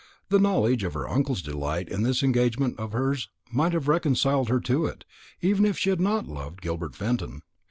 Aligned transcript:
The 0.29 0.39
knowledge 0.39 0.83
of 0.83 0.95
her 0.95 1.07
uncle's 1.07 1.43
delight 1.43 1.87
in 1.87 2.01
this 2.01 2.23
engagement 2.23 2.79
of 2.79 2.91
hers 2.93 3.29
might 3.51 3.73
have 3.73 3.87
reconciled 3.87 4.49
her 4.49 4.59
to 4.61 4.87
it, 4.87 5.05
even 5.41 5.63
if 5.63 5.77
she 5.77 5.91
had 5.91 6.01
not 6.01 6.25
loved 6.25 6.59
Gilbert 6.59 6.95
Fenton. 6.95 7.43